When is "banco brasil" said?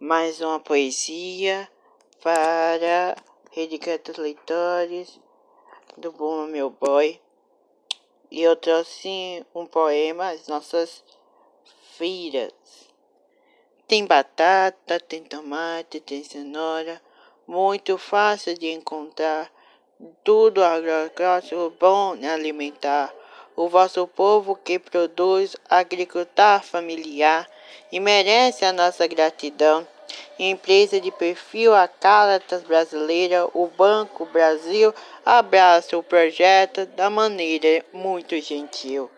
33.66-34.94